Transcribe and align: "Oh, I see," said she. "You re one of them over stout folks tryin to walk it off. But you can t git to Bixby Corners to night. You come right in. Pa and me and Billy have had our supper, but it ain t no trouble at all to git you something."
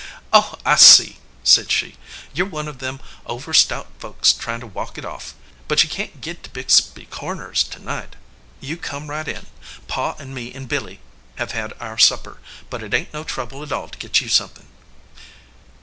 "Oh, 0.33 0.55
I 0.65 0.77
see," 0.77 1.19
said 1.43 1.69
she. 1.69 1.95
"You 2.33 2.45
re 2.45 2.49
one 2.49 2.67
of 2.67 2.79
them 2.79 3.01
over 3.27 3.53
stout 3.53 3.85
folks 3.99 4.33
tryin 4.33 4.59
to 4.61 4.65
walk 4.65 4.97
it 4.97 5.05
off. 5.05 5.35
But 5.67 5.83
you 5.83 5.89
can 5.91 6.07
t 6.07 6.13
git 6.21 6.41
to 6.41 6.49
Bixby 6.49 7.05
Corners 7.05 7.63
to 7.65 7.77
night. 7.77 8.15
You 8.59 8.77
come 8.77 9.11
right 9.11 9.27
in. 9.27 9.45
Pa 9.87 10.13
and 10.17 10.33
me 10.33 10.51
and 10.55 10.67
Billy 10.67 11.01
have 11.35 11.51
had 11.51 11.73
our 11.79 11.99
supper, 11.99 12.39
but 12.71 12.81
it 12.81 12.95
ain 12.95 13.05
t 13.05 13.11
no 13.13 13.23
trouble 13.23 13.61
at 13.61 13.71
all 13.71 13.89
to 13.89 13.97
git 13.99 14.21
you 14.21 14.27
something." 14.27 14.65